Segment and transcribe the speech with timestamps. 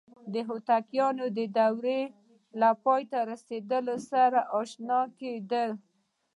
[0.33, 2.01] د هوتکیانو د دورې
[2.59, 5.79] له پای ته رسیدو سره آشنا کېدل دي.